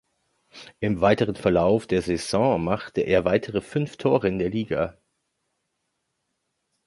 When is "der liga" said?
4.39-4.97